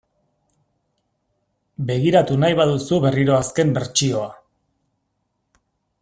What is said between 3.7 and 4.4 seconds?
bertsioa.